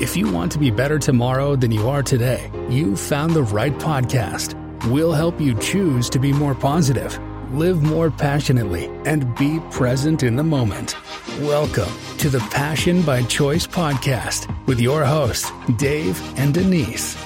If 0.00 0.16
you 0.16 0.30
want 0.30 0.52
to 0.52 0.60
be 0.60 0.70
better 0.70 0.96
tomorrow 0.96 1.56
than 1.56 1.72
you 1.72 1.88
are 1.88 2.04
today, 2.04 2.52
you've 2.68 3.00
found 3.00 3.34
the 3.34 3.42
right 3.42 3.72
podcast. 3.72 4.54
We'll 4.92 5.12
help 5.12 5.40
you 5.40 5.58
choose 5.58 6.08
to 6.10 6.20
be 6.20 6.32
more 6.32 6.54
positive, 6.54 7.18
live 7.52 7.82
more 7.82 8.08
passionately, 8.08 8.86
and 9.06 9.34
be 9.34 9.58
present 9.72 10.22
in 10.22 10.36
the 10.36 10.44
moment. 10.44 10.94
Welcome 11.40 11.92
to 12.18 12.28
the 12.28 12.38
Passion 12.52 13.02
by 13.02 13.24
Choice 13.24 13.66
podcast 13.66 14.46
with 14.68 14.78
your 14.78 15.04
hosts, 15.04 15.50
Dave 15.78 16.22
and 16.38 16.54
Denise. 16.54 17.16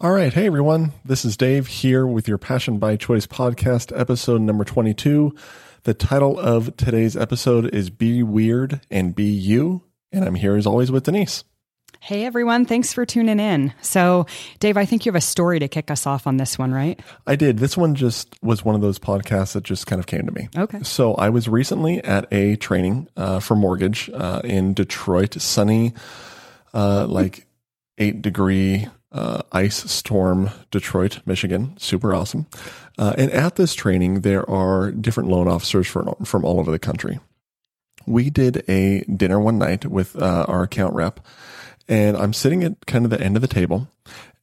All 0.00 0.12
right. 0.12 0.32
Hey, 0.32 0.46
everyone. 0.46 0.92
This 1.04 1.26
is 1.26 1.36
Dave 1.36 1.66
here 1.66 2.06
with 2.06 2.26
your 2.26 2.38
Passion 2.38 2.78
by 2.78 2.96
Choice 2.96 3.26
podcast, 3.26 3.92
episode 3.94 4.40
number 4.40 4.64
22. 4.64 5.34
The 5.82 5.92
title 5.92 6.40
of 6.40 6.74
today's 6.78 7.18
episode 7.18 7.66
is 7.74 7.90
Be 7.90 8.22
Weird 8.22 8.80
and 8.90 9.14
Be 9.14 9.24
You. 9.24 9.82
And 10.12 10.24
I'm 10.24 10.34
here 10.34 10.56
as 10.56 10.66
always 10.66 10.90
with 10.90 11.04
Denise. 11.04 11.44
Hey 12.00 12.24
everyone, 12.24 12.64
thanks 12.64 12.92
for 12.92 13.06
tuning 13.06 13.38
in. 13.38 13.72
So, 13.80 14.26
Dave, 14.58 14.76
I 14.76 14.84
think 14.84 15.06
you 15.06 15.12
have 15.12 15.16
a 15.16 15.20
story 15.20 15.60
to 15.60 15.68
kick 15.68 15.88
us 15.88 16.04
off 16.04 16.26
on 16.26 16.36
this 16.36 16.58
one, 16.58 16.72
right? 16.72 16.98
I 17.28 17.36
did. 17.36 17.58
This 17.58 17.76
one 17.76 17.94
just 17.94 18.36
was 18.42 18.64
one 18.64 18.74
of 18.74 18.80
those 18.80 18.98
podcasts 18.98 19.52
that 19.52 19.62
just 19.62 19.86
kind 19.86 20.00
of 20.00 20.06
came 20.06 20.26
to 20.26 20.32
me. 20.32 20.48
Okay. 20.56 20.82
So, 20.82 21.14
I 21.14 21.28
was 21.28 21.48
recently 21.48 22.02
at 22.02 22.26
a 22.32 22.56
training 22.56 23.06
uh, 23.16 23.38
for 23.38 23.54
mortgage 23.54 24.10
uh, 24.12 24.40
in 24.42 24.74
Detroit, 24.74 25.40
sunny, 25.40 25.92
uh, 26.74 27.06
like 27.06 27.46
eight 27.98 28.20
degree 28.20 28.88
uh, 29.12 29.42
ice 29.52 29.88
storm, 29.90 30.50
Detroit, 30.72 31.20
Michigan. 31.24 31.76
Super 31.78 32.14
awesome. 32.14 32.46
Uh, 32.98 33.14
and 33.16 33.30
at 33.30 33.54
this 33.54 33.74
training, 33.74 34.22
there 34.22 34.48
are 34.50 34.90
different 34.90 35.28
loan 35.28 35.46
officers 35.46 35.86
from, 35.86 36.14
from 36.24 36.44
all 36.44 36.58
over 36.58 36.70
the 36.70 36.78
country. 36.80 37.20
We 38.06 38.30
did 38.30 38.64
a 38.68 39.00
dinner 39.04 39.40
one 39.40 39.58
night 39.58 39.86
with 39.86 40.20
uh, 40.20 40.44
our 40.48 40.62
account 40.62 40.94
rep, 40.94 41.20
and 41.88 42.16
I'm 42.16 42.32
sitting 42.32 42.64
at 42.64 42.86
kind 42.86 43.04
of 43.04 43.10
the 43.10 43.20
end 43.20 43.36
of 43.36 43.42
the 43.42 43.48
table, 43.48 43.88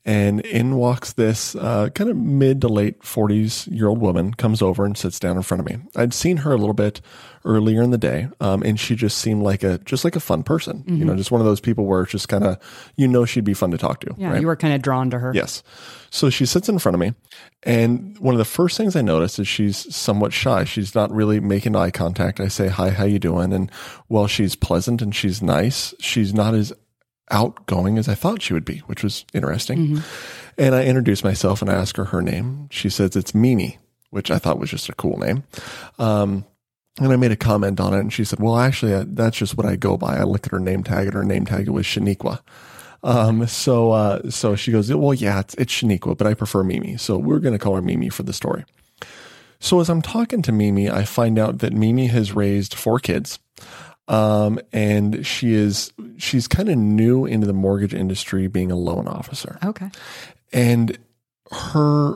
and 0.05 0.39
in 0.42 0.75
walks 0.75 1.14
this 1.14 1.55
uh, 1.55 1.89
kind 1.89 2.09
of 2.09 2.17
mid 2.17 2.61
to 2.61 2.67
late 2.67 3.02
40s 3.02 3.69
year 3.72 3.88
old 3.88 4.00
woman, 4.00 4.33
comes 4.33 4.61
over 4.61 4.86
and 4.86 4.97
sits 4.97 5.19
down 5.19 5.36
in 5.36 5.44
front 5.44 5.59
of 5.59 5.67
me. 5.67 5.78
I'd 5.95 6.14
seen 6.14 6.38
her 6.38 6.53
a 6.53 6.58
little 6.58 6.73
bit 6.73 7.02
earlier 7.45 7.81
in 7.81 7.91
the 7.91 7.97
day, 7.97 8.30
um, 8.39 8.64
and 8.64 8.80
she 8.80 8.95
just 8.95 9.17
seemed 9.17 9.44
like 9.44 9.64
a 9.64 9.78
just 9.80 10.03
like 10.03 10.16
a 10.16 10.19
fun 10.19 10.44
person. 10.44 10.80
Mm-hmm. 10.80 10.95
You 10.95 11.06
know, 11.06 11.16
just 11.16 11.31
one 11.31 11.41
of 11.41 11.45
those 11.45 11.59
people 11.59 11.86
where 11.86 12.02
it's 12.02 12.11
just 12.11 12.30
kind 12.30 12.44
of 12.44 12.58
you 12.95 13.08
know 13.08 13.25
she'd 13.25 13.44
be 13.44 13.53
fun 13.53 13.72
to 13.72 13.78
talk 13.78 14.00
to. 14.02 14.16
Yeah, 14.17 14.31
right? 14.31 14.41
you 14.41 14.47
were 14.47 14.56
kind 14.56 14.73
of 14.73 14.81
drawn 14.81 15.09
to 15.09 15.19
her. 15.19 15.31
Yes. 15.33 15.64
So 16.11 16.30
she 16.30 16.45
sits 16.45 16.69
in 16.69 16.80
front 16.80 16.95
of 16.95 17.00
me, 17.00 17.13
and 17.63 18.17
one 18.19 18.34
of 18.34 18.39
the 18.39 18.45
first 18.45 18.78
things 18.78 18.95
I 18.95 19.02
notice 19.02 19.38
is 19.38 19.47
she's 19.47 19.94
somewhat 19.94 20.34
shy. 20.34 20.63
She's 20.63 20.95
not 20.95 21.11
really 21.11 21.39
making 21.39 21.75
eye 21.75 21.91
contact. 21.91 22.39
I 22.39 22.47
say, 22.47 22.67
"Hi, 22.67 22.89
how 22.89 23.06
you 23.06 23.19
doing?" 23.19 23.53
And 23.53 23.72
while 24.08 24.28
she's 24.28 24.56
pleasant 24.56 25.02
and 25.02 25.13
she's 25.13 25.41
nice, 25.41 25.94
she's 26.00 26.34
not 26.34 26.53
as 26.53 26.73
outgoing 27.31 27.97
as 27.97 28.08
I 28.08 28.16
thought 28.16 28.41
she 28.41 28.53
would 28.53 28.66
be, 28.66 28.80
which 28.80 29.03
was 29.03 29.25
interesting. 29.33 29.77
Mm-hmm. 29.77 29.97
And 30.58 30.75
I 30.75 30.85
introduce 30.85 31.23
myself 31.23 31.61
and 31.61 31.69
I 31.69 31.75
ask 31.75 31.95
her 31.97 32.05
her 32.05 32.22
name. 32.22 32.67
She 32.72 32.89
says 32.89 33.16
it's 33.16 33.33
Mimi, 33.33 33.77
which 34.09 34.31
I 34.31 34.39
thought 34.39 34.59
was 34.59 34.69
just 34.69 34.89
a 34.89 34.94
cool 34.94 35.17
name. 35.17 35.44
Um, 35.97 36.45
and 37.00 37.13
I 37.13 37.16
made 37.16 37.31
a 37.31 37.38
comment 37.38 37.80
on 37.80 37.94
it, 37.94 38.00
and 38.00 38.11
she 38.11 38.25
said, 38.25 38.39
"Well, 38.39 38.57
actually, 38.57 39.05
that's 39.05 39.38
just 39.38 39.55
what 39.55 39.66
I 39.66 39.75
go 39.75 39.97
by. 39.97 40.17
I 40.17 40.23
look 40.23 40.45
at 40.45 40.52
her 40.52 40.59
name 40.59 40.83
tag, 40.83 41.05
and 41.07 41.13
her 41.13 41.23
name 41.23 41.45
tag 41.45 41.69
was 41.69 41.85
Shaniqua." 41.85 42.39
Um, 43.03 43.47
so, 43.47 43.91
uh, 43.91 44.30
so 44.30 44.55
she 44.55 44.72
goes, 44.72 44.94
"Well, 44.94 45.13
yeah, 45.13 45.39
it's, 45.39 45.53
it's 45.55 45.73
Shaniqua, 45.73 46.17
but 46.17 46.27
I 46.27 46.33
prefer 46.33 46.63
Mimi, 46.63 46.97
so 46.97 47.17
we're 47.17 47.39
going 47.39 47.53
to 47.53 47.59
call 47.59 47.75
her 47.75 47.81
Mimi 47.81 48.09
for 48.09 48.23
the 48.23 48.33
story." 48.33 48.66
So, 49.61 49.80
as 49.80 49.89
I'm 49.89 50.02
talking 50.02 50.41
to 50.44 50.52
Mimi, 50.52 50.89
I 50.89 51.03
find 51.03 51.39
out 51.39 51.59
that 51.59 51.73
Mimi 51.73 52.07
has 52.07 52.33
raised 52.33 52.73
four 52.73 53.00
kids. 53.00 53.39
Um, 54.09 54.59
and 54.73 55.25
she 55.25 55.53
is, 55.53 55.93
she's 56.17 56.47
kind 56.47 56.67
of 56.67 56.77
new 56.77 57.25
into 57.25 57.45
the 57.45 57.53
mortgage 57.53 57.93
industry 57.93 58.47
being 58.47 58.71
a 58.71 58.75
loan 58.75 59.07
officer. 59.07 59.59
Okay. 59.63 59.91
And 60.51 60.97
her, 61.51 62.16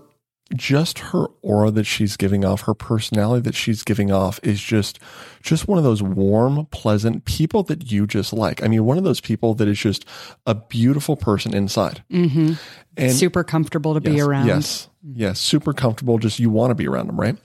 just 0.56 1.00
her 1.00 1.28
aura 1.42 1.72
that 1.72 1.86
she's 1.86 2.18
giving 2.18 2.44
off, 2.44 2.62
her 2.62 2.74
personality 2.74 3.42
that 3.42 3.56
she's 3.56 3.84
giving 3.84 4.12
off 4.12 4.40
is 4.44 4.62
just, 4.62 5.00
just 5.44 5.68
one 5.68 5.78
of 5.78 5.84
those 5.84 6.02
warm, 6.02 6.66
pleasant 6.72 7.26
people 7.26 7.62
that 7.64 7.92
you 7.92 8.08
just 8.08 8.34
like. 8.34 8.64
I 8.64 8.68
mean, 8.68 8.84
one 8.86 8.98
of 8.98 9.04
those 9.04 9.22
people 9.22 9.54
that 9.56 9.68
is 9.68 9.80
just 9.80 10.06
a 10.48 10.56
beautiful 10.56 11.16
person 11.16 11.56
inside. 11.56 12.04
Mm-hmm. 12.12 12.54
And 12.98 13.12
super 13.12 13.44
comfortable 13.44 14.00
to 14.00 14.02
yes, 14.04 14.16
be 14.16 14.22
around. 14.22 14.48
Yes. 14.48 14.90
Yes. 15.04 15.40
Super 15.40 15.74
comfortable. 15.74 16.18
Just 16.18 16.40
you 16.40 16.50
want 16.50 16.72
to 16.72 16.76
be 16.76 16.88
around 16.88 17.08
them, 17.08 17.20
right? 17.20 17.38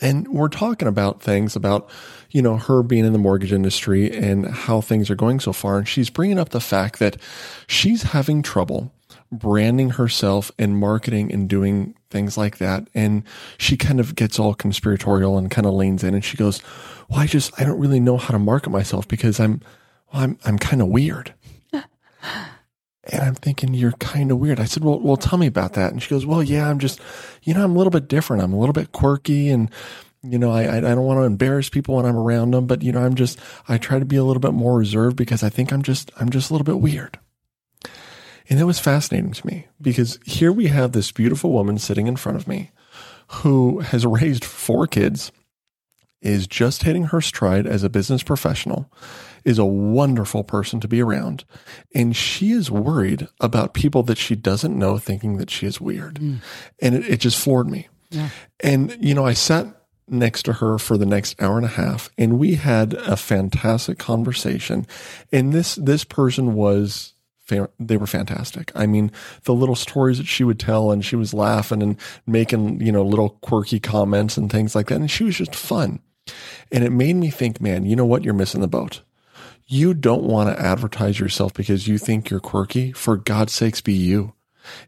And 0.00 0.26
we're 0.28 0.48
talking 0.48 0.88
about 0.88 1.22
things 1.22 1.54
about, 1.54 1.88
you 2.30 2.42
know, 2.42 2.56
her 2.56 2.82
being 2.82 3.04
in 3.04 3.12
the 3.12 3.18
mortgage 3.18 3.52
industry 3.52 4.12
and 4.12 4.46
how 4.46 4.80
things 4.80 5.10
are 5.10 5.14
going 5.14 5.38
so 5.38 5.52
far. 5.52 5.78
And 5.78 5.88
she's 5.88 6.10
bringing 6.10 6.38
up 6.38 6.48
the 6.48 6.60
fact 6.60 6.98
that 6.98 7.16
she's 7.68 8.02
having 8.02 8.42
trouble 8.42 8.92
branding 9.30 9.90
herself 9.90 10.50
and 10.58 10.76
marketing 10.76 11.32
and 11.32 11.48
doing 11.48 11.94
things 12.10 12.36
like 12.36 12.58
that. 12.58 12.88
And 12.94 13.22
she 13.58 13.76
kind 13.76 13.98
of 13.98 14.14
gets 14.14 14.38
all 14.38 14.54
conspiratorial 14.54 15.38
and 15.38 15.50
kind 15.50 15.66
of 15.66 15.72
leans 15.72 16.04
in 16.04 16.14
and 16.14 16.24
she 16.24 16.36
goes, 16.36 16.62
well, 17.08 17.20
I 17.20 17.26
just, 17.26 17.58
I 17.58 17.64
don't 17.64 17.80
really 17.80 18.00
know 18.00 18.18
how 18.18 18.32
to 18.32 18.38
market 18.38 18.70
myself 18.70 19.08
because 19.08 19.40
I'm, 19.40 19.62
well, 20.12 20.22
I'm, 20.22 20.38
I'm 20.44 20.58
kind 20.58 20.82
of 20.82 20.88
weird. 20.88 21.32
And 23.10 23.22
I'm 23.22 23.34
thinking, 23.34 23.74
you're 23.74 23.92
kind 23.92 24.30
of 24.30 24.38
weird. 24.38 24.60
I 24.60 24.64
said, 24.64 24.84
well, 24.84 25.00
well, 25.00 25.16
tell 25.16 25.38
me 25.38 25.48
about 25.48 25.72
that. 25.72 25.92
And 25.92 26.00
she 26.00 26.08
goes, 26.08 26.24
well, 26.24 26.42
yeah, 26.42 26.68
I'm 26.68 26.78
just, 26.78 27.00
you 27.42 27.52
know, 27.52 27.64
I'm 27.64 27.74
a 27.74 27.78
little 27.78 27.90
bit 27.90 28.08
different. 28.08 28.42
I'm 28.42 28.52
a 28.52 28.58
little 28.58 28.72
bit 28.72 28.92
quirky 28.92 29.48
and, 29.48 29.70
you 30.22 30.38
know, 30.38 30.52
I, 30.52 30.76
I 30.76 30.80
don't 30.80 31.04
want 31.04 31.18
to 31.18 31.24
embarrass 31.24 31.68
people 31.68 31.96
when 31.96 32.06
I'm 32.06 32.16
around 32.16 32.52
them, 32.52 32.66
but 32.66 32.82
you 32.82 32.92
know, 32.92 33.02
I'm 33.02 33.16
just, 33.16 33.40
I 33.68 33.76
try 33.76 33.98
to 33.98 34.04
be 34.04 34.16
a 34.16 34.24
little 34.24 34.40
bit 34.40 34.52
more 34.52 34.78
reserved 34.78 35.16
because 35.16 35.42
I 35.42 35.48
think 35.48 35.72
I'm 35.72 35.82
just, 35.82 36.12
I'm 36.20 36.30
just 36.30 36.50
a 36.50 36.54
little 36.54 36.64
bit 36.64 36.80
weird. 36.80 37.18
And 38.48 38.60
it 38.60 38.64
was 38.64 38.78
fascinating 38.78 39.32
to 39.32 39.46
me 39.46 39.66
because 39.80 40.20
here 40.24 40.52
we 40.52 40.66
have 40.66 40.92
this 40.92 41.10
beautiful 41.10 41.52
woman 41.52 41.78
sitting 41.78 42.06
in 42.06 42.16
front 42.16 42.38
of 42.38 42.46
me 42.46 42.70
who 43.28 43.80
has 43.80 44.06
raised 44.06 44.44
four 44.44 44.86
kids, 44.86 45.32
is 46.20 46.46
just 46.46 46.84
hitting 46.84 47.04
her 47.04 47.20
stride 47.20 47.66
as 47.66 47.82
a 47.82 47.88
business 47.88 48.22
professional, 48.22 48.90
is 49.44 49.58
a 49.58 49.64
wonderful 49.64 50.44
person 50.44 50.80
to 50.80 50.88
be 50.88 51.02
around. 51.02 51.44
And 51.94 52.14
she 52.14 52.52
is 52.52 52.70
worried 52.70 53.28
about 53.40 53.74
people 53.74 54.02
that 54.04 54.18
she 54.18 54.34
doesn't 54.34 54.78
know 54.78 54.98
thinking 54.98 55.36
that 55.38 55.50
she 55.50 55.66
is 55.66 55.80
weird. 55.80 56.16
Mm. 56.16 56.38
And 56.80 56.94
it, 56.94 57.08
it, 57.08 57.20
just 57.20 57.38
floored 57.38 57.70
me. 57.70 57.88
Yeah. 58.10 58.30
And, 58.60 58.96
you 59.00 59.14
know, 59.14 59.24
I 59.24 59.32
sat 59.32 59.66
next 60.08 60.42
to 60.44 60.54
her 60.54 60.78
for 60.78 60.98
the 60.98 61.06
next 61.06 61.40
hour 61.40 61.56
and 61.56 61.64
a 61.64 61.70
half 61.70 62.10
and 62.18 62.38
we 62.38 62.54
had 62.54 62.94
a 62.94 63.16
fantastic 63.16 63.98
conversation. 63.98 64.86
And 65.32 65.52
this, 65.52 65.76
this 65.76 66.04
person 66.04 66.54
was 66.54 67.14
they 67.78 67.96
were 67.96 68.06
fantastic. 68.06 68.72
I 68.74 68.86
mean, 68.86 69.10
the 69.44 69.54
little 69.54 69.74
stories 69.74 70.18
that 70.18 70.26
she 70.26 70.44
would 70.44 70.58
tell 70.58 70.90
and 70.90 71.04
she 71.04 71.16
was 71.16 71.34
laughing 71.34 71.82
and 71.82 71.96
making, 72.26 72.80
you 72.80 72.92
know, 72.92 73.02
little 73.02 73.30
quirky 73.42 73.80
comments 73.80 74.36
and 74.36 74.50
things 74.50 74.74
like 74.74 74.88
that. 74.88 74.96
And 75.00 75.10
she 75.10 75.24
was 75.24 75.36
just 75.36 75.54
fun. 75.54 76.00
And 76.70 76.84
it 76.84 76.90
made 76.90 77.16
me 77.16 77.30
think, 77.30 77.60
man, 77.60 77.84
you 77.84 77.96
know 77.96 78.06
what? 78.06 78.24
You're 78.24 78.34
missing 78.34 78.60
the 78.60 78.68
boat. 78.68 79.02
You 79.72 79.94
don't 79.94 80.24
want 80.24 80.50
to 80.50 80.62
advertise 80.62 81.18
yourself 81.18 81.54
because 81.54 81.88
you 81.88 81.96
think 81.96 82.28
you're 82.28 82.40
quirky. 82.40 82.92
For 82.92 83.16
God's 83.16 83.54
sakes, 83.54 83.80
be 83.80 83.94
you. 83.94 84.34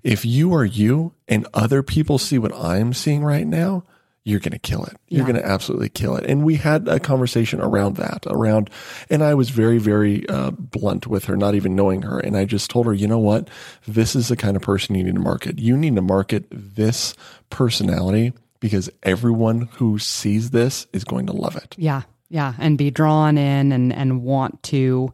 If 0.03 0.27
you 0.27 0.53
are 0.53 0.65
you 0.67 1.15
and 1.27 1.49
other 1.55 1.83
people 1.83 2.19
see 2.19 2.37
what 2.37 2.55
I'm 2.55 2.93
seeing 2.93 3.25
right 3.25 3.47
now, 3.47 3.85
you're 4.25 4.41
going 4.41 4.53
to 4.53 4.59
kill 4.59 4.85
it. 4.85 4.95
You're 5.09 5.27
yeah. 5.27 5.33
going 5.33 5.43
to 5.43 5.49
absolutely 5.49 5.89
kill 5.89 6.17
it. 6.17 6.27
And 6.27 6.45
we 6.45 6.57
had 6.57 6.87
a 6.87 7.01
conversation 7.01 7.63
around 7.63 7.97
that, 7.97 8.27
around, 8.27 8.69
and 9.09 9.25
I 9.25 9.33
was 9.33 9.49
very, 9.49 9.79
very 9.79 10.29
uh, 10.29 10.51
blunt 10.51 11.07
with 11.07 11.25
her, 11.25 11.37
not 11.37 11.55
even 11.55 11.75
knowing 11.75 12.03
her. 12.03 12.21
And 12.21 12.37
I 12.37 12.45
just 12.45 12.69
told 12.69 12.85
her, 12.85 12.93
you 12.93 13.09
know 13.09 13.19
what? 13.19 13.49
This 13.89 14.15
is 14.15 14.29
the 14.29 14.37
kind 14.37 14.55
of 14.55 14.63
person 14.63 14.97
you 14.97 15.05
need 15.05 15.15
to 15.15 15.21
market. 15.21 15.59
You 15.59 15.79
need 15.79 15.95
to 15.97 16.03
market 16.03 16.45
this 16.51 17.15
personality 17.49 18.35
because 18.61 18.91
everyone 19.03 19.63
who 19.77 19.99
sees 19.99 20.51
this 20.51 20.87
is 20.93 21.05
going 21.05 21.25
to 21.25 21.33
love 21.33 21.57
it. 21.57 21.75
Yeah. 21.79 22.03
Yeah. 22.29 22.55
And 22.59 22.79
be 22.79 22.91
drawn 22.91 23.39
in 23.39 23.73
and, 23.73 23.93
and 23.93 24.23
want 24.23 24.63
to 24.65 25.13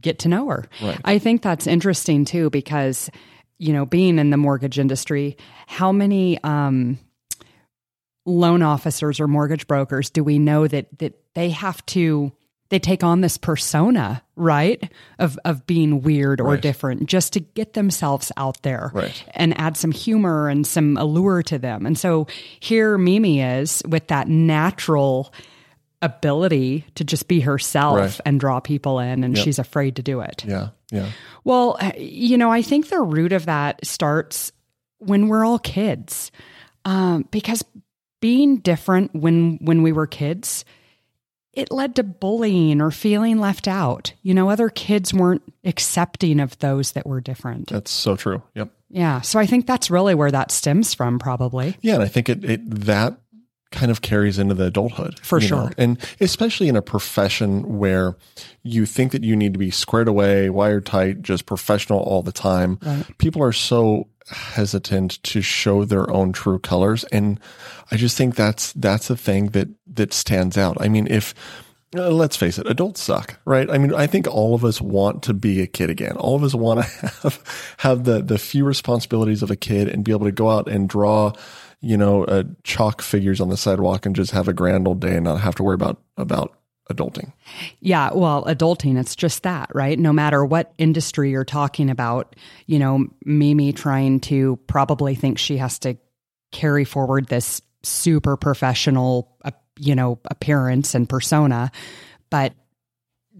get 0.00 0.20
to 0.20 0.28
know 0.28 0.48
her. 0.48 0.68
Right. 0.82 1.00
I 1.04 1.18
think 1.18 1.42
that's 1.42 1.66
interesting 1.66 2.24
too, 2.24 2.50
because, 2.50 3.10
you 3.58 3.72
know, 3.72 3.86
being 3.86 4.18
in 4.18 4.30
the 4.30 4.36
mortgage 4.36 4.78
industry, 4.78 5.36
how 5.66 5.92
many, 5.92 6.42
um, 6.42 6.98
loan 8.26 8.62
officers 8.62 9.18
or 9.18 9.26
mortgage 9.26 9.66
brokers 9.66 10.10
do 10.10 10.22
we 10.22 10.38
know 10.38 10.68
that 10.68 10.86
that 10.98 11.18
they 11.34 11.48
have 11.48 11.84
to 11.86 12.30
they 12.68 12.78
take 12.78 13.02
on 13.02 13.22
this 13.22 13.38
persona, 13.38 14.22
right? 14.36 14.92
Of 15.18 15.38
of 15.46 15.66
being 15.66 16.02
weird 16.02 16.38
or 16.38 16.52
right. 16.52 16.60
different 16.60 17.06
just 17.06 17.32
to 17.32 17.40
get 17.40 17.72
themselves 17.72 18.30
out 18.36 18.62
there 18.62 18.90
right. 18.92 19.24
and 19.34 19.58
add 19.58 19.76
some 19.76 19.90
humor 19.90 20.48
and 20.48 20.66
some 20.66 20.98
allure 20.98 21.42
to 21.44 21.58
them. 21.58 21.86
And 21.86 21.98
so 21.98 22.26
here 22.60 22.98
Mimi 22.98 23.40
is 23.40 23.82
with 23.88 24.08
that 24.08 24.28
natural 24.28 25.32
ability 26.02 26.86
to 26.94 27.04
just 27.04 27.28
be 27.28 27.40
herself 27.40 27.98
right. 27.98 28.20
and 28.24 28.40
draw 28.40 28.60
people 28.60 28.98
in 28.98 29.22
and 29.24 29.36
yep. 29.36 29.44
she's 29.44 29.58
afraid 29.58 29.96
to 29.96 30.02
do 30.02 30.20
it. 30.20 30.44
Yeah. 30.46 30.68
Yeah. 30.90 31.10
Well, 31.44 31.78
you 31.96 32.38
know, 32.38 32.50
I 32.50 32.62
think 32.62 32.88
the 32.88 33.00
root 33.00 33.32
of 33.32 33.46
that 33.46 33.84
starts 33.86 34.52
when 34.98 35.28
we're 35.28 35.44
all 35.44 35.58
kids. 35.58 36.32
Um, 36.84 37.28
because 37.30 37.62
being 38.20 38.58
different 38.58 39.14
when 39.14 39.58
when 39.60 39.82
we 39.82 39.92
were 39.92 40.06
kids 40.06 40.64
it 41.52 41.72
led 41.72 41.96
to 41.96 42.02
bullying 42.02 42.80
or 42.80 42.90
feeling 42.90 43.38
left 43.38 43.66
out. 43.66 44.12
You 44.22 44.34
know, 44.34 44.50
other 44.50 44.68
kids 44.68 45.12
weren't 45.12 45.42
accepting 45.64 46.40
of 46.40 46.58
those 46.58 46.92
that 46.92 47.06
were 47.06 47.20
different. 47.20 47.68
That's 47.68 47.90
so 47.90 48.16
true. 48.16 48.42
Yep. 48.54 48.70
Yeah. 48.88 49.20
So 49.20 49.38
I 49.38 49.46
think 49.46 49.66
that's 49.66 49.90
really 49.90 50.14
where 50.14 50.30
that 50.30 50.50
stems 50.50 50.94
from, 50.94 51.18
probably. 51.18 51.76
Yeah, 51.80 51.94
and 51.94 52.02
I 52.02 52.08
think 52.08 52.28
it, 52.28 52.44
it 52.44 52.70
that 52.86 53.18
kind 53.72 53.90
of 53.90 54.02
carries 54.02 54.38
into 54.38 54.54
the 54.54 54.64
adulthood 54.66 55.18
For 55.20 55.40
sure. 55.40 55.64
know? 55.66 55.70
and 55.78 55.98
especially 56.20 56.68
in 56.68 56.76
a 56.76 56.82
profession 56.82 57.78
where 57.78 58.16
you 58.62 58.84
think 58.84 59.12
that 59.12 59.22
you 59.22 59.36
need 59.36 59.52
to 59.52 59.58
be 59.58 59.70
squared 59.70 60.08
away, 60.08 60.50
wired 60.50 60.86
tight, 60.86 61.22
just 61.22 61.46
professional 61.46 62.00
all 62.00 62.22
the 62.22 62.32
time. 62.32 62.78
People 63.18 63.42
are 63.42 63.52
so 63.52 64.08
hesitant 64.30 65.22
to 65.24 65.40
show 65.40 65.84
their 65.84 66.10
own 66.10 66.32
true 66.32 66.58
colors, 66.58 67.04
and 67.04 67.38
I 67.90 67.96
just 67.96 68.16
think 68.16 68.34
that's 68.34 68.72
that's 68.74 69.08
the 69.08 69.16
thing 69.16 69.48
that 69.48 69.68
that 69.94 70.12
stands 70.12 70.56
out. 70.58 70.76
I 70.80 70.88
mean, 70.88 71.06
if 71.08 71.34
uh, 71.96 72.10
let's 72.10 72.36
face 72.36 72.58
it, 72.58 72.68
adults 72.68 73.02
suck, 73.02 73.40
right? 73.44 73.68
I 73.68 73.76
mean, 73.78 73.92
I 73.94 74.06
think 74.06 74.28
all 74.28 74.54
of 74.54 74.64
us 74.64 74.80
want 74.80 75.24
to 75.24 75.34
be 75.34 75.60
a 75.60 75.66
kid 75.66 75.90
again. 75.90 76.16
All 76.16 76.36
of 76.36 76.44
us 76.44 76.54
want 76.54 76.84
to 76.84 77.06
have 77.22 77.74
have 77.78 78.04
the 78.04 78.22
the 78.22 78.38
few 78.38 78.64
responsibilities 78.64 79.42
of 79.42 79.50
a 79.50 79.56
kid 79.56 79.88
and 79.88 80.04
be 80.04 80.12
able 80.12 80.26
to 80.26 80.32
go 80.32 80.48
out 80.50 80.68
and 80.68 80.88
draw, 80.88 81.32
you 81.80 81.96
know, 81.96 82.24
uh, 82.24 82.44
chalk 82.64 83.02
figures 83.02 83.40
on 83.40 83.48
the 83.48 83.56
sidewalk 83.56 84.06
and 84.06 84.14
just 84.14 84.32
have 84.32 84.48
a 84.48 84.52
grand 84.52 84.86
old 84.86 85.00
day 85.00 85.16
and 85.16 85.24
not 85.24 85.40
have 85.40 85.54
to 85.56 85.62
worry 85.62 85.74
about 85.74 86.00
about 86.16 86.56
adulting. 86.90 87.32
Yeah, 87.80 88.10
well, 88.12 88.44
adulting, 88.44 88.98
it's 88.98 89.14
just 89.14 89.44
that, 89.44 89.70
right? 89.74 89.98
No 89.98 90.12
matter 90.12 90.44
what 90.44 90.72
industry 90.76 91.30
you're 91.30 91.44
talking 91.44 91.88
about, 91.88 92.34
you 92.66 92.78
know, 92.78 93.06
Mimi 93.24 93.72
trying 93.72 94.20
to 94.20 94.58
probably 94.66 95.14
think 95.14 95.38
she 95.38 95.56
has 95.58 95.78
to 95.80 95.96
carry 96.50 96.84
forward 96.84 97.28
this 97.28 97.62
super 97.82 98.36
professional, 98.36 99.36
uh, 99.44 99.52
you 99.78 99.94
know, 99.94 100.18
appearance 100.24 100.94
and 100.94 101.08
persona, 101.08 101.70
but 102.28 102.54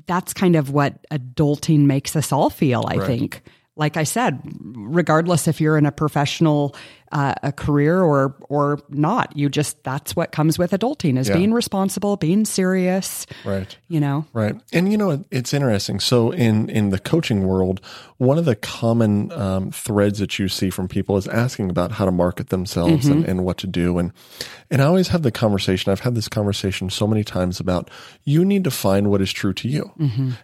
that's 0.06 0.32
kind 0.32 0.54
of 0.56 0.70
what 0.70 1.04
adulting 1.10 1.80
makes 1.80 2.14
us 2.16 2.32
all 2.32 2.50
feel, 2.50 2.84
I 2.88 2.96
Right. 2.96 3.06
think. 3.06 3.42
Like 3.76 3.96
I 3.96 4.04
said, 4.04 4.40
regardless 4.74 5.48
if 5.48 5.60
you're 5.60 5.76
in 5.78 5.86
a 5.86 5.92
professional 5.92 6.76
uh, 7.12 7.34
a 7.42 7.52
career 7.52 8.00
or 8.02 8.36
or 8.48 8.78
not, 8.88 9.36
you 9.36 9.48
just 9.48 9.82
that's 9.84 10.14
what 10.14 10.30
comes 10.32 10.58
with 10.58 10.70
adulting 10.70 11.18
is 11.18 11.28
Yeah. 11.28 11.36
being 11.36 11.52
responsible, 11.52 12.16
being 12.16 12.44
serious, 12.44 13.26
Right. 13.44 13.76
you 13.88 13.98
know. 14.00 14.26
Right. 14.32 14.54
And 14.72 14.90
you 14.92 14.96
know, 14.98 15.24
it's 15.30 15.52
interesting. 15.52 16.00
So 16.00 16.30
in, 16.30 16.68
in 16.68 16.90
the 16.90 16.98
coaching 16.98 17.46
world, 17.46 17.80
one 18.18 18.38
of 18.38 18.44
the 18.44 18.54
common 18.56 19.32
um, 19.32 19.70
threads 19.70 20.18
that 20.20 20.38
you 20.38 20.48
see 20.48 20.70
from 20.70 20.88
people 20.88 21.16
is 21.16 21.26
asking 21.26 21.70
about 21.70 21.92
how 21.92 22.04
to 22.04 22.12
market 22.12 22.50
themselves 22.50 23.06
and, 23.06 23.24
and 23.24 23.44
what 23.44 23.56
to 23.58 23.66
do. 23.66 23.98
And, 23.98 24.12
and 24.70 24.80
I 24.82 24.84
always 24.84 25.08
have 25.08 25.22
the 25.22 25.32
conversation. 25.32 25.90
I've 25.90 26.00
had 26.00 26.14
this 26.14 26.28
conversation 26.28 26.90
so 26.90 27.06
many 27.06 27.24
times 27.24 27.60
about 27.60 27.90
you 28.24 28.44
need 28.44 28.62
to 28.64 28.70
find 28.70 29.10
what 29.10 29.20
is 29.20 29.32
true 29.32 29.52
to 29.54 29.68
you 29.68 29.90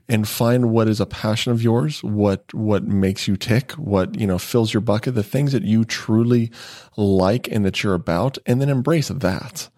and 0.09 0.27
find 0.27 0.71
what 0.71 0.89
is 0.89 1.01
a 1.01 1.07
passion 1.07 1.53
of 1.53 1.63
yours, 1.63 2.03
what, 2.03 2.53
what 2.55 2.85
makes 2.85 3.29
you 3.29 3.37
tick, 3.37 3.73
what, 3.73 4.19
you 4.19 4.27
know, 4.27 4.39
fills 4.39 4.73
your 4.75 4.81
bucket, 4.81 5.15
the 5.15 5.23
things 5.23 5.53
that 5.53 5.63
you 5.63 5.85
truly 5.85 6.51
like 6.97 7.49
and 7.51 7.65
that 7.65 7.83
you're 7.83 7.95
about, 7.95 8.39
and 8.47 8.61
then 8.61 8.69
embrace 8.69 9.09
that. 9.09 9.69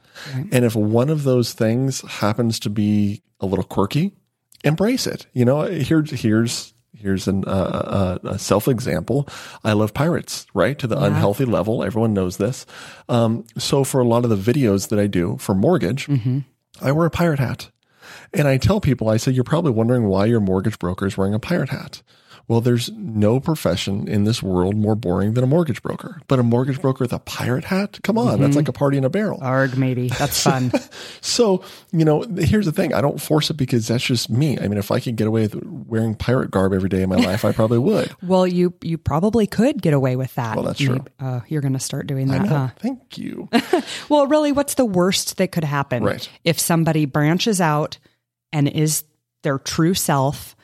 And 0.52 0.64
if 0.64 0.74
one 0.74 1.10
of 1.10 1.22
those 1.22 1.52
things 1.52 2.00
happens 2.00 2.58
to 2.60 2.70
be 2.70 3.22
a 3.40 3.46
little 3.46 3.64
quirky, 3.64 4.12
embrace 4.64 5.06
it. 5.06 5.26
You 5.32 5.44
know, 5.44 5.62
here's 5.62 6.10
here's 6.10 6.74
here's 6.92 7.28
an, 7.28 7.44
uh, 7.46 8.18
a, 8.24 8.28
a 8.30 8.38
self 8.38 8.66
example. 8.66 9.28
I 9.62 9.72
love 9.74 9.94
pirates, 9.94 10.46
right? 10.54 10.76
To 10.78 10.86
the 10.88 10.96
unhealthy 11.00 11.44
level. 11.44 11.84
Everyone 11.84 12.12
knows 12.14 12.36
this. 12.38 12.66
Um, 13.08 13.44
so 13.56 13.84
for 13.84 14.00
a 14.00 14.04
lot 14.04 14.24
of 14.24 14.30
the 14.30 14.52
videos 14.52 14.88
that 14.88 14.98
I 14.98 15.06
do 15.06 15.36
for 15.38 15.54
mortgage, 15.54 16.08
I 16.80 16.90
wear 16.92 17.06
a 17.06 17.10
pirate 17.10 17.38
hat. 17.38 17.70
And 18.34 18.48
I 18.48 18.56
tell 18.56 18.80
people, 18.80 19.08
I 19.08 19.16
say, 19.18 19.30
you're 19.32 19.44
probably 19.44 19.70
wondering 19.70 20.04
why 20.04 20.24
your 20.26 20.40
mortgage 20.40 20.78
broker 20.78 21.06
is 21.06 21.16
wearing 21.16 21.34
a 21.34 21.38
pirate 21.38 21.68
hat. 21.68 22.02
Well, 22.48 22.62
there's 22.62 22.90
no 22.92 23.40
profession 23.40 24.08
in 24.08 24.24
this 24.24 24.42
world 24.42 24.74
more 24.74 24.94
boring 24.94 25.34
than 25.34 25.44
a 25.44 25.46
mortgage 25.46 25.82
broker. 25.82 26.20
But 26.28 26.38
a 26.38 26.42
mortgage 26.42 26.80
broker 26.80 27.04
with 27.04 27.12
a 27.12 27.18
pirate 27.18 27.64
hat? 27.64 27.98
Come 28.02 28.16
on, 28.16 28.40
that's 28.40 28.56
like 28.56 28.68
a 28.68 28.72
party 28.72 28.96
in 28.96 29.04
a 29.04 29.10
barrel. 29.10 29.38
Arg, 29.42 29.76
maybe 29.76 30.08
that's 30.08 30.42
fun. 30.44 30.72
So, 31.20 31.62
you 31.92 32.06
know, 32.06 32.22
here's 32.22 32.64
the 32.64 32.72
thing. 32.72 32.94
I 32.94 33.02
don't 33.02 33.20
force 33.20 33.50
it 33.50 33.58
because 33.58 33.86
that's 33.88 34.02
just 34.02 34.30
me. 34.30 34.58
I 34.58 34.66
mean, 34.66 34.78
if 34.78 34.90
I 34.90 34.98
could 34.98 35.16
get 35.16 35.26
away 35.26 35.42
with 35.42 35.62
wearing 35.62 36.14
pirate 36.14 36.50
garb 36.50 36.72
every 36.72 36.88
day 36.88 37.02
of 37.02 37.10
my 37.10 37.16
life, 37.16 37.44
I 37.44 37.52
probably 37.52 37.78
would. 37.78 38.16
well, 38.22 38.46
you 38.46 38.72
you 38.82 38.96
probably 38.96 39.46
could 39.46 39.82
get 39.82 39.92
away 39.92 40.16
with 40.16 40.34
that. 40.36 40.56
Well, 40.56 40.64
that's 40.64 40.80
You- 40.80 40.88
true. 40.88 41.04
Uh, 41.20 41.40
you're 41.48 41.60
going 41.60 41.74
to 41.74 41.78
start 41.78 42.06
doing 42.06 42.28
that, 42.28 42.46
huh? 42.46 42.68
Thank 42.78 43.18
you. 43.18 43.48
Well, 44.08 44.26
really, 44.26 44.52
what's 44.52 44.74
the 44.74 44.86
worst 44.86 45.36
that 45.36 45.52
could 45.52 45.64
happen? 45.64 46.02
Right. 46.02 46.28
If 46.44 46.58
somebody 46.58 47.04
branches 47.04 47.60
out 47.60 47.98
and 48.52 48.66
is 48.68 49.04
their 49.42 49.58
true 49.58 49.92
self, 49.94 50.56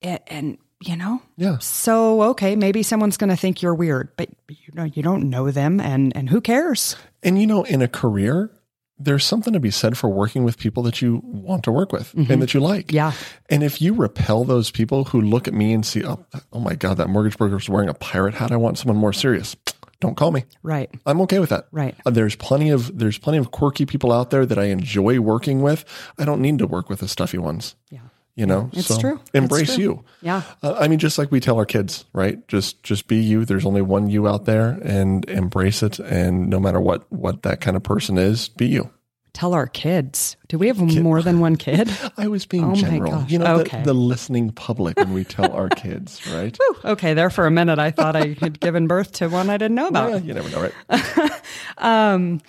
and, 0.00 0.20
and 0.28 0.58
you 0.80 0.96
know, 0.96 1.20
Yeah. 1.36 1.58
so 1.58 2.22
okay, 2.22 2.54
maybe 2.56 2.82
someone's 2.82 3.16
going 3.16 3.30
to 3.30 3.36
think 3.36 3.62
you're 3.62 3.74
weird, 3.74 4.10
but 4.16 4.28
you 4.48 4.72
know, 4.74 4.84
you 4.84 5.02
don't 5.02 5.28
know 5.30 5.50
them, 5.50 5.80
and 5.80 6.16
and 6.16 6.28
who 6.30 6.40
cares? 6.40 6.96
And 7.22 7.40
you 7.40 7.46
know, 7.46 7.64
in 7.64 7.82
a 7.82 7.88
career, 7.88 8.50
there's 8.98 9.24
something 9.24 9.52
to 9.52 9.60
be 9.60 9.70
said 9.70 9.96
for 9.98 10.08
working 10.08 10.44
with 10.44 10.58
people 10.58 10.82
that 10.84 11.00
you 11.02 11.20
want 11.24 11.62
to 11.64 11.72
work 11.72 11.92
with 11.92 12.12
and 12.14 12.42
that 12.42 12.52
you 12.54 12.60
like. 12.60 12.86
Mm-hmm. 12.88 12.96
Yeah. 12.96 13.12
And 13.48 13.62
if 13.62 13.80
you 13.80 13.94
repel 13.94 14.44
those 14.44 14.70
people 14.72 15.04
who 15.04 15.20
look 15.20 15.46
at 15.46 15.54
me 15.54 15.72
and 15.72 15.86
see, 15.86 16.04
oh, 16.04 16.24
oh 16.52 16.58
my 16.60 16.74
God, 16.74 16.96
that 16.96 17.08
mortgage 17.08 17.38
broker 17.38 17.56
is 17.56 17.68
wearing 17.68 17.88
a 17.88 17.94
pirate 17.94 18.34
hat. 18.34 18.50
I 18.50 18.56
want 18.56 18.76
someone 18.78 18.96
more 18.96 19.12
serious. 19.12 19.54
Don't 20.00 20.16
call 20.16 20.30
me. 20.32 20.44
Right. 20.62 20.90
I'm 21.06 21.20
okay 21.22 21.38
with 21.40 21.50
that. 21.50 21.66
Right. 21.72 21.94
Uh, 22.06 22.10
There's 22.10 22.36
plenty 22.36 22.70
of 22.70 22.96
there's 22.98 23.18
plenty 23.18 23.38
of 23.38 23.50
quirky 23.50 23.84
people 23.84 24.12
out 24.12 24.30
there 24.30 24.46
that 24.46 24.58
I 24.58 24.66
enjoy 24.66 25.18
working 25.20 25.60
with. 25.60 25.84
I 26.18 26.24
don't 26.24 26.40
need 26.40 26.58
to 26.60 26.68
work 26.68 26.88
with 26.88 27.00
the 27.00 27.08
stuffy 27.08 27.38
ones. 27.38 27.74
Yeah. 27.90 27.98
You 28.38 28.46
know, 28.46 28.70
It's 28.72 28.86
So 28.86 28.98
true. 29.00 29.20
Embrace 29.34 29.74
true. 29.74 29.82
you. 29.84 30.04
Yeah. 30.22 30.42
Uh, 30.62 30.74
I 30.78 30.86
mean, 30.88 31.00
just 31.00 31.18
like 31.18 31.32
we 31.32 31.40
tell 31.40 31.56
our 31.58 31.66
kids, 31.66 32.04
right? 32.12 32.46
Just 32.48 32.82
just 32.84 33.08
be 33.08 33.16
you. 33.16 33.44
There's 33.44 33.66
only 33.66 33.82
one 33.82 34.08
you 34.08 34.28
out 34.28 34.44
there, 34.44 34.78
and 34.82 35.28
embrace 35.28 35.82
it. 35.82 35.98
And 35.98 36.48
no 36.48 36.60
matter 36.60 36.80
what 36.80 37.10
what 37.12 37.42
that 37.42 37.60
kind 37.60 37.76
of 37.76 37.82
person 37.82 38.16
is, 38.16 38.48
be 38.48 38.68
you. 38.68 38.90
Tell 39.34 39.54
our 39.54 39.66
kids. 39.66 40.36
Do 40.48 40.58
we 40.58 40.66
have 40.68 40.78
more 40.80 41.20
than 41.22 41.38
one 41.40 41.56
kid? 41.56 41.90
I 42.16 42.26
was 42.28 42.46
being 42.46 42.64
Oh 42.72 42.74
general. 42.74 43.24
You 43.28 43.38
know, 43.38 43.60
Okay. 43.60 43.78
the, 43.78 43.86
the 43.86 43.92
listening 43.94 44.50
public 44.50 44.96
when 44.98 45.12
we 45.12 45.22
tell 45.24 45.52
our 45.52 45.68
kids, 45.68 46.20
right? 46.32 46.56
Okay, 46.84 47.14
there 47.14 47.30
for 47.30 47.46
a 47.46 47.50
minute, 47.50 47.78
I 47.78 47.90
thought 47.92 48.16
I 48.16 48.36
had 48.40 48.58
given 48.60 48.86
birth 48.88 49.12
to 49.14 49.28
one 49.28 49.50
I 49.50 49.56
didn't 49.56 49.74
know 49.76 49.88
about. 49.88 50.24
You 50.28 50.34
never 50.34 50.48
know, 50.50 50.62
right? 50.62 51.40
and 51.78 52.40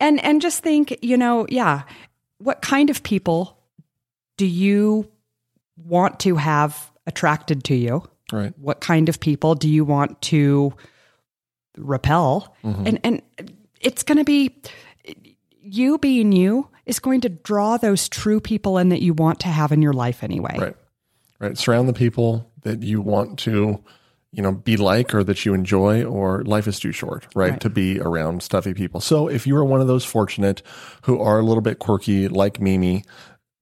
and 0.00 0.40
just 0.42 0.62
think 0.62 0.98
you 1.02 1.16
know 1.16 1.46
yeah 1.48 1.82
what 2.38 2.60
kind 2.62 2.90
of 2.90 3.02
people 3.02 3.56
do 4.36 4.46
you 4.46 5.08
want 5.76 6.20
to 6.20 6.36
have 6.36 6.90
attracted 7.06 7.64
to 7.64 7.74
you 7.74 8.02
Right. 8.32 8.52
what 8.58 8.80
kind 8.80 9.08
of 9.08 9.20
people 9.20 9.54
do 9.54 9.68
you 9.68 9.84
want 9.84 10.20
to 10.22 10.72
repel 11.76 12.54
Mm-hmm. 12.64 12.86
and 12.86 13.00
and 13.04 13.22
it's 13.80 14.02
going 14.02 14.18
to 14.18 14.24
be 14.24 14.54
you 15.60 15.98
being 15.98 16.32
you 16.32 16.68
is 16.86 16.98
going 17.00 17.20
to 17.22 17.28
draw 17.28 17.76
those 17.76 18.08
true 18.08 18.40
people 18.40 18.78
in 18.78 18.90
that 18.90 19.02
you 19.02 19.12
want 19.14 19.40
to 19.40 19.48
have 19.48 19.72
in 19.72 19.82
your 19.82 19.92
life 19.92 20.22
anyway 20.22 20.56
Right. 20.58 20.76
Right. 21.40 21.58
Surround 21.58 21.88
the 21.88 21.92
people 21.94 22.50
that 22.62 22.82
you 22.82 23.02
want 23.02 23.40
to, 23.40 23.82
you 24.30 24.42
know, 24.42 24.52
be 24.52 24.76
like 24.76 25.12
or 25.14 25.24
that 25.24 25.44
you 25.44 25.52
enjoy 25.52 26.04
or 26.04 26.42
life 26.44 26.66
is 26.68 26.78
too 26.78 26.92
short, 26.92 27.26
right, 27.34 27.50
Right. 27.50 27.60
to 27.60 27.68
be 27.68 28.00
around 28.00 28.42
stuffy 28.42 28.72
people. 28.72 29.00
So 29.00 29.28
if 29.28 29.46
you 29.46 29.56
are 29.56 29.64
one 29.64 29.80
of 29.80 29.86
those 29.88 30.04
fortunate 30.04 30.62
who 31.02 31.20
are 31.20 31.38
a 31.40 31.42
little 31.42 31.60
bit 31.60 31.80
quirky 31.80 32.28
like 32.28 32.60
Mimi, 32.60 33.04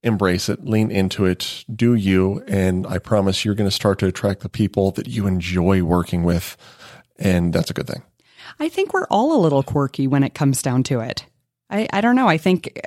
embrace 0.03 0.49
it, 0.49 0.65
lean 0.65 0.91
into 0.91 1.25
it, 1.25 1.63
do 1.73 1.93
you, 1.95 2.43
and 2.47 2.85
I 2.87 2.97
promise 2.97 3.45
you're 3.45 3.55
going 3.55 3.69
to 3.69 3.75
start 3.75 3.99
to 3.99 4.05
attract 4.07 4.41
the 4.41 4.49
people 4.49 4.91
that 4.91 5.07
you 5.07 5.27
enjoy 5.27 5.81
working 5.83 6.23
with, 6.23 6.57
and 7.17 7.53
that's 7.53 7.69
a 7.69 7.73
good 7.73 7.87
thing. 7.87 8.03
i 8.59 8.67
think 8.69 8.93
we're 8.93 9.07
all 9.07 9.35
a 9.37 9.41
little 9.41 9.63
quirky 9.63 10.07
when 10.07 10.23
it 10.23 10.33
comes 10.33 10.61
down 10.61 10.83
to 10.83 10.99
it 10.99 11.25
i, 11.69 11.87
I 11.93 12.01
don't 12.01 12.15
know 12.15 12.27
i 12.27 12.37
think 12.37 12.77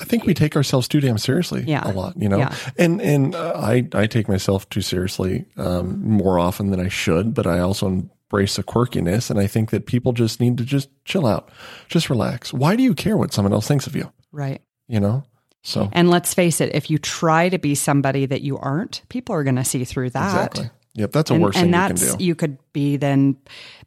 I 0.00 0.04
think 0.04 0.24
we 0.24 0.32
take 0.32 0.56
ourselves 0.56 0.88
too 0.88 0.98
damn 1.00 1.18
seriously 1.18 1.62
Yeah. 1.66 1.82
a 1.84 1.92
lot, 1.92 2.14
you 2.16 2.26
know, 2.30 2.38
Yeah. 2.38 2.54
and, 2.78 3.02
and 3.02 3.34
uh, 3.34 3.52
I, 3.54 3.86
I 3.92 4.06
take 4.06 4.28
myself 4.30 4.66
too 4.70 4.80
seriously, 4.80 5.44
um, 5.58 6.00
more 6.02 6.38
often 6.38 6.70
than 6.70 6.80
I 6.80 6.88
should, 6.88 7.34
but 7.34 7.46
I 7.46 7.58
also 7.58 7.86
embrace 7.86 8.56
the 8.56 8.62
quirkiness. 8.62 9.28
And 9.30 9.38
I 9.38 9.46
think 9.46 9.68
that 9.70 9.84
people 9.84 10.14
just 10.14 10.40
need 10.40 10.56
to 10.56 10.64
just 10.64 10.88
chill 11.04 11.26
out, 11.26 11.50
just 11.90 12.08
relax. 12.08 12.50
Why 12.50 12.76
do 12.76 12.82
you 12.82 12.94
care 12.94 13.14
what 13.18 13.34
someone 13.34 13.52
else 13.52 13.68
thinks 13.68 13.86
of 13.86 13.94
you? 13.94 14.10
right 14.32 14.62
You 14.88 15.00
know? 15.00 15.22
So 15.62 15.88
And 15.92 16.08
let's 16.10 16.32
face 16.34 16.60
it, 16.60 16.74
if 16.74 16.90
you 16.90 16.98
try 16.98 17.48
to 17.48 17.58
be 17.58 17.74
somebody 17.74 18.26
that 18.26 18.40
you 18.42 18.56
aren't, 18.58 19.02
people 19.08 19.34
are 19.34 19.44
going 19.44 19.56
to 19.56 19.64
see 19.64 19.84
through 19.84 20.10
that. 20.10 20.26
exactly. 20.56 20.70
Yep. 20.94 21.12
That's 21.12 21.30
a 21.30 21.34
And, 21.34 21.42
worse 21.42 21.56
and 21.56 21.64
thing 21.64 21.70
that's 21.72 22.02
you 22.02 22.08
can 22.08 22.18
do. 22.18 22.24
you 22.24 22.34
could 22.34 22.58
be 22.72 22.96
then 22.96 23.36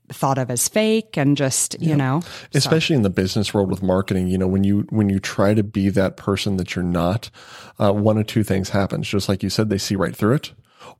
thought 0.09 0.37
of 0.37 0.51
as 0.51 0.67
fake 0.67 1.17
and 1.17 1.35
just 1.35 1.81
you 1.81 1.95
know 1.95 2.21
especially 2.53 2.95
in 2.95 3.01
the 3.01 3.09
business 3.09 3.53
world 3.53 3.69
with 3.69 3.81
marketing 3.81 4.27
you 4.27 4.37
know 4.37 4.47
when 4.47 4.63
you 4.63 4.85
when 4.89 5.09
you 5.09 5.17
try 5.17 5.53
to 5.53 5.63
be 5.63 5.89
that 5.89 6.17
person 6.17 6.57
that 6.57 6.75
you're 6.75 6.83
not 6.83 7.29
uh, 7.79 7.91
one 7.91 8.17
of 8.17 8.27
two 8.27 8.43
things 8.43 8.69
happens 8.69 9.07
just 9.07 9.27
like 9.29 9.41
you 9.41 9.49
said 9.49 9.69
they 9.69 9.77
see 9.77 9.95
right 9.95 10.15
through 10.15 10.33
it 10.35 10.51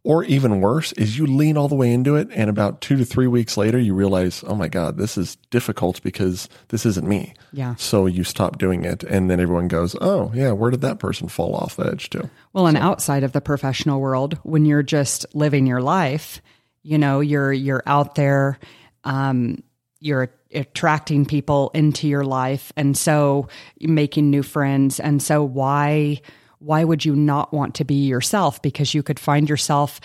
Or 0.03 0.23
even 0.25 0.59
worse 0.59 0.91
is 0.93 1.17
you 1.17 1.25
lean 1.25 1.57
all 1.57 1.67
the 1.67 1.75
way 1.75 1.93
into 1.93 2.15
it 2.15 2.27
and 2.33 2.49
about 2.49 2.81
two 2.81 2.97
to 2.97 3.05
three 3.05 3.27
weeks 3.27 3.55
later 3.55 3.79
you 3.79 3.93
realize, 3.93 4.43
oh 4.45 4.55
my 4.55 4.67
God, 4.67 4.97
this 4.97 5.17
is 5.17 5.37
difficult 5.49 6.03
because 6.03 6.49
this 6.69 6.85
isn't 6.85 7.07
me. 7.07 7.33
Yeah. 7.53 7.75
So 7.75 8.05
you 8.05 8.23
stop 8.23 8.57
doing 8.57 8.83
it 8.83 9.03
and 9.03 9.29
then 9.29 9.39
everyone 9.39 9.69
goes, 9.69 9.95
oh 10.01 10.31
yeah, 10.33 10.51
where 10.51 10.71
did 10.71 10.81
that 10.81 10.99
person 10.99 11.29
fall 11.29 11.55
off 11.55 11.77
the 11.77 11.85
edge 11.85 12.09
to? 12.11 12.29
Well, 12.51 12.67
and 12.67 12.77
outside 12.77 13.23
of 13.23 13.31
the 13.31 13.41
professional 13.41 14.01
world, 14.01 14.37
when 14.43 14.65
you're 14.65 14.83
just 14.83 15.25
living 15.33 15.65
your 15.65 15.81
life, 15.81 16.41
you 16.83 16.97
know, 16.97 17.21
you're 17.21 17.53
you're 17.53 17.83
out 17.85 18.15
there, 18.15 18.59
um, 19.05 19.63
you're 19.99 20.33
attracting 20.53 21.25
people 21.25 21.71
into 21.73 22.07
your 22.07 22.25
life, 22.25 22.73
and 22.75 22.97
so 22.97 23.47
making 23.79 24.29
new 24.29 24.43
friends. 24.43 24.99
And 24.99 25.23
so 25.23 25.43
why 25.43 26.21
why 26.63 26.83
would 26.83 27.03
you 27.03 27.15
not 27.15 27.53
want 27.53 27.75
to 27.75 27.83
be 27.83 28.05
yourself? 28.05 28.61
Because 28.61 28.93
you 28.93 29.03
could 29.03 29.19
find 29.19 29.49
yourself 29.49 29.99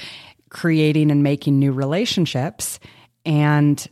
creating 0.51 1.11
and 1.11 1.23
making 1.23 1.59
new 1.59 1.73
relationships, 1.73 2.81
and 3.25 3.87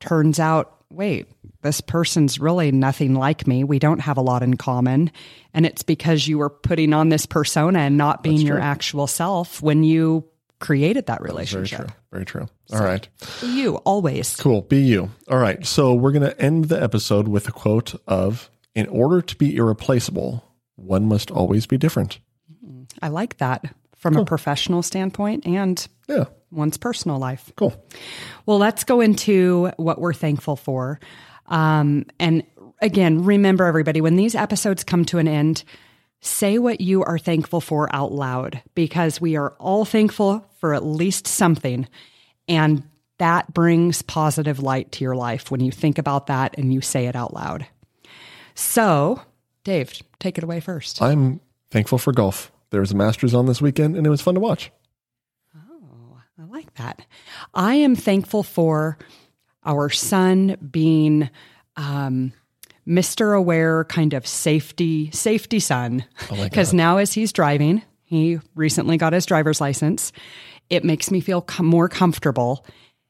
turns 0.00 0.38
out, 0.38 0.84
wait, 0.90 1.26
this 1.62 1.80
person's 1.80 2.38
really 2.38 2.70
nothing 2.70 3.14
like 3.14 3.46
me. 3.46 3.64
We 3.64 3.78
don't 3.78 4.00
have 4.00 4.18
a 4.18 4.22
lot 4.22 4.42
in 4.42 4.56
common. 4.56 5.10
And 5.54 5.64
it's 5.64 5.82
because 5.82 6.28
you 6.28 6.38
were 6.38 6.50
putting 6.50 6.92
on 6.92 7.08
this 7.08 7.24
persona 7.24 7.80
and 7.80 7.96
not 7.96 8.22
being 8.22 8.40
your 8.40 8.60
actual 8.60 9.06
self 9.06 9.62
when 9.62 9.82
you 9.82 10.28
created 10.60 11.06
that 11.06 11.22
relationship. 11.22 11.78
Very 11.78 11.88
true. 11.88 11.96
Very 12.12 12.24
true. 12.24 12.48
All 12.72 12.78
so, 12.78 12.84
right. 12.84 13.08
Be 13.40 13.62
you 13.62 13.76
always. 13.76 14.36
Cool. 14.36 14.62
Be 14.62 14.82
you. 14.82 15.10
All 15.30 15.38
right. 15.38 15.64
So 15.64 15.94
we're 15.94 16.12
going 16.12 16.30
to 16.30 16.38
end 16.40 16.66
the 16.66 16.80
episode 16.80 17.28
with 17.28 17.48
a 17.48 17.52
quote 17.52 17.94
of 18.06 18.50
In 18.74 18.86
order 18.88 19.22
to 19.22 19.36
be 19.36 19.56
irreplaceable, 19.56 20.44
one 20.76 21.06
must 21.06 21.30
always 21.30 21.66
be 21.66 21.78
different. 21.78 22.18
I 23.02 23.08
like 23.08 23.38
that 23.38 23.64
from 23.96 24.14
cool. 24.14 24.22
a 24.22 24.26
professional 24.26 24.82
standpoint 24.82 25.46
and 25.46 25.86
yeah. 26.08 26.24
one's 26.50 26.76
personal 26.76 27.18
life. 27.18 27.52
Cool. 27.56 27.74
Well, 28.46 28.58
let's 28.58 28.84
go 28.84 29.00
into 29.00 29.70
what 29.76 30.00
we're 30.00 30.12
thankful 30.12 30.56
for. 30.56 31.00
Um, 31.46 32.06
and 32.18 32.44
again, 32.80 33.24
remember 33.24 33.64
everybody, 33.64 34.00
when 34.00 34.16
these 34.16 34.34
episodes 34.34 34.84
come 34.84 35.04
to 35.06 35.18
an 35.18 35.28
end, 35.28 35.64
say 36.20 36.58
what 36.58 36.80
you 36.80 37.02
are 37.04 37.18
thankful 37.18 37.60
for 37.60 37.94
out 37.94 38.12
loud 38.12 38.62
because 38.74 39.20
we 39.20 39.36
are 39.36 39.50
all 39.58 39.84
thankful 39.84 40.46
for 40.58 40.74
at 40.74 40.84
least 40.84 41.26
something. 41.26 41.88
And 42.48 42.82
that 43.18 43.52
brings 43.54 44.02
positive 44.02 44.60
light 44.60 44.92
to 44.92 45.04
your 45.04 45.16
life 45.16 45.50
when 45.50 45.60
you 45.60 45.70
think 45.70 45.98
about 45.98 46.26
that 46.26 46.56
and 46.58 46.72
you 46.72 46.80
say 46.80 47.06
it 47.06 47.16
out 47.16 47.32
loud. 47.32 47.66
So, 48.54 49.20
Dave, 49.64 50.02
take 50.20 50.38
it 50.38 50.44
away 50.44 50.60
first. 50.60 51.00
I'm 51.02 51.40
thankful 51.70 51.98
for 51.98 52.12
golf. 52.12 52.52
There 52.70 52.80
was 52.80 52.92
a 52.92 52.96
Masters 52.96 53.34
on 53.34 53.46
this 53.46 53.60
weekend 53.62 53.96
and 53.96 54.06
it 54.06 54.10
was 54.10 54.20
fun 54.20 54.34
to 54.34 54.40
watch. 54.40 54.70
Oh, 55.56 56.18
I 56.38 56.44
like 56.44 56.74
that. 56.74 57.04
I 57.54 57.74
am 57.76 57.96
thankful 57.96 58.42
for 58.42 58.98
our 59.64 59.88
son 59.90 60.56
being 60.70 61.30
um, 61.76 62.32
Mr. 62.86 63.36
Aware 63.36 63.84
kind 63.84 64.12
of 64.12 64.26
safety 64.26 65.10
safety 65.12 65.60
son. 65.60 66.04
Because 66.28 66.74
oh 66.74 66.76
now 66.76 66.96
as 66.98 67.12
he's 67.12 67.32
driving, 67.32 67.82
he 68.04 68.38
recently 68.54 68.96
got 68.96 69.12
his 69.12 69.26
driver's 69.26 69.60
license. 69.60 70.12
It 70.68 70.84
makes 70.84 71.10
me 71.10 71.20
feel 71.20 71.40
com- 71.40 71.66
more 71.66 71.88
comfortable 71.88 72.66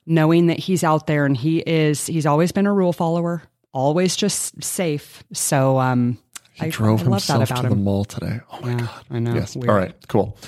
knowing 0.06 0.49
that 0.49 0.58
he's 0.58 0.84
out 0.84 1.06
there 1.06 1.25
and 1.25 1.37
he 1.37 1.58
is 1.61 2.06
he's 2.06 2.26
always 2.26 2.52
been 2.52 2.66
a 2.66 2.73
rule 2.73 2.92
follower, 2.92 3.42
always 3.73 4.14
just 4.14 4.62
safe. 4.62 5.25
So 5.32 5.78
um 5.78 6.18
he 6.54 6.66
I, 6.66 6.70
drove 6.70 7.00
I 7.02 7.04
himself 7.04 7.49
to 7.49 7.54
him. 7.62 7.68
the 7.68 7.76
mall 7.76 8.04
today. 8.04 8.40
Oh 8.50 8.61
my 8.62 8.70
yeah, 8.70 8.78
god. 8.78 9.04
I 9.11 9.18
know. 9.18 9.34
Yes. 9.34 9.56
Weird. 9.56 9.68
All 9.70 9.76
right, 9.76 9.94
cool. 10.08 10.38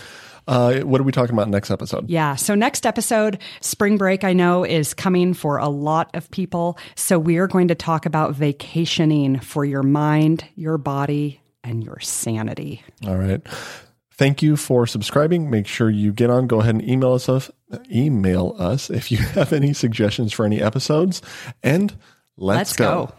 Uh, 0.48 0.78
what 0.80 1.00
are 1.00 1.04
we 1.04 1.10
talking 1.10 1.34
about 1.34 1.48
next 1.48 1.72
episode? 1.72 2.08
Yeah. 2.08 2.36
So, 2.36 2.54
next 2.54 2.86
episode, 2.86 3.38
spring 3.60 3.98
break, 3.98 4.22
I 4.22 4.32
know, 4.32 4.64
is 4.64 4.94
coming 4.94 5.34
for 5.34 5.58
a 5.58 5.68
lot 5.68 6.08
of 6.14 6.30
people. 6.30 6.78
So, 6.94 7.18
we 7.18 7.38
are 7.38 7.48
going 7.48 7.68
to 7.68 7.74
talk 7.74 8.06
about 8.06 8.34
vacationing 8.34 9.40
for 9.40 9.64
your 9.64 9.82
mind, 9.82 10.44
your 10.54 10.78
body, 10.78 11.40
and 11.64 11.82
your 11.82 11.98
sanity. 11.98 12.84
All 13.04 13.16
right. 13.16 13.40
Thank 14.12 14.40
you 14.40 14.56
for 14.56 14.86
subscribing. 14.86 15.50
Make 15.50 15.66
sure 15.66 15.90
you 15.90 16.12
get 16.12 16.30
on. 16.30 16.46
Go 16.46 16.60
ahead 16.60 16.76
and 16.76 16.88
email 16.88 17.14
us. 17.14 17.50
Email 17.92 18.54
us 18.56 18.88
if 18.88 19.10
you 19.10 19.18
have 19.34 19.52
any 19.52 19.72
suggestions 19.72 20.32
for 20.32 20.46
any 20.46 20.62
episodes. 20.62 21.22
And 21.64 21.90
let's, 22.36 22.70
let's 22.70 22.76
go. 22.76 23.06
go. 23.06 23.14